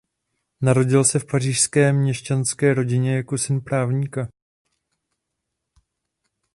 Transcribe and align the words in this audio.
Narodil 0.61 1.03
se 1.03 1.19
v 1.19 1.25
pařížské 1.25 1.93
měšťanské 1.93 2.73
rodině 2.73 3.15
jako 3.15 3.37
syn 3.37 3.61
právníka. 3.61 4.27